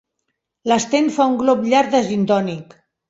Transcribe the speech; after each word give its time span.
L'Sten 0.71 1.11
fa 1.17 1.27
un 1.33 1.35
glop 1.43 1.61
llarg 1.75 1.93
de 1.97 2.01
gintònic. 2.09 2.75